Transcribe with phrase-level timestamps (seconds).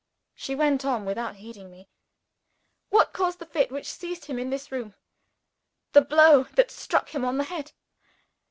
[0.33, 1.87] She went on without heeding me.
[2.89, 4.95] "What caused the fit which seized him in this room?
[5.93, 7.73] The blow that struck him on the head.